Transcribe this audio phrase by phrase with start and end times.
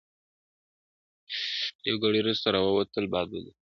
[1.87, 3.49] یو ګړی وروسته را والوتل بادونه.!